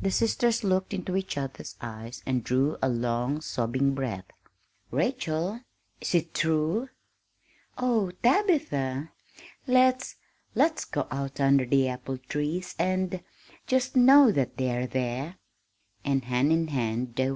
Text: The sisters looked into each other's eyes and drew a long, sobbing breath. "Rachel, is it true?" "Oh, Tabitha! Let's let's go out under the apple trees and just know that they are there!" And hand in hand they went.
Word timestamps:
The 0.00 0.10
sisters 0.10 0.64
looked 0.64 0.92
into 0.92 1.14
each 1.16 1.38
other's 1.38 1.76
eyes 1.80 2.24
and 2.26 2.42
drew 2.42 2.76
a 2.82 2.88
long, 2.88 3.40
sobbing 3.40 3.94
breath. 3.94 4.24
"Rachel, 4.90 5.60
is 6.00 6.12
it 6.12 6.34
true?" 6.34 6.88
"Oh, 7.78 8.10
Tabitha! 8.24 9.12
Let's 9.68 10.16
let's 10.56 10.84
go 10.84 11.06
out 11.08 11.38
under 11.38 11.66
the 11.66 11.86
apple 11.86 12.18
trees 12.18 12.74
and 12.80 13.22
just 13.68 13.94
know 13.94 14.32
that 14.32 14.56
they 14.56 14.76
are 14.76 14.88
there!" 14.88 15.36
And 16.04 16.24
hand 16.24 16.50
in 16.50 16.66
hand 16.66 17.14
they 17.14 17.26
went. 17.30 17.32